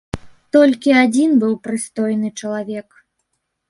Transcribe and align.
Толькі 0.57 0.95
адзін 1.03 1.37
быў 1.45 1.53
прыстойны 1.69 2.35
чалавек. 2.43 2.89